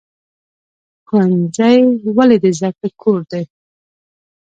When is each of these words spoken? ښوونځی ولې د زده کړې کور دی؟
ښوونځی 1.07 1.77
ولې 2.17 2.37
د 2.43 2.45
زده 2.57 2.71
کړې 2.79 2.89
کور 3.01 3.19
دی؟ 3.31 3.43